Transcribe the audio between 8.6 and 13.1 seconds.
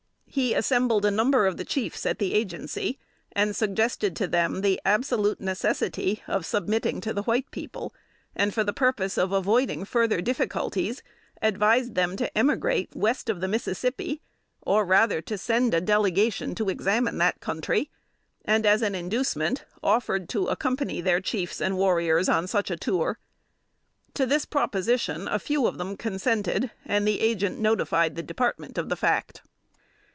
the purpose of avoiding further difficulties, advised them to emigrate